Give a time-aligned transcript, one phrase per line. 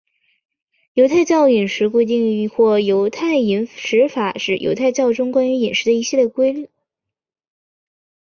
[0.93, 6.71] 犹太教饮食规定或犹太饮食法是犹太教中关于饮食的一系列律。